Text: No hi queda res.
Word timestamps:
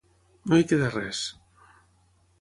No 0.53 0.59
hi 0.61 0.65
queda 0.71 0.89
res. 0.95 1.21